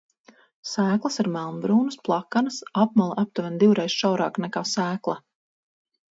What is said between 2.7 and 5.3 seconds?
apmale aptuveni divreiz šaurāka nekā sēkla.